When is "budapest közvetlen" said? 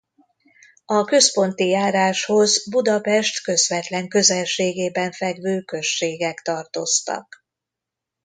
2.69-4.07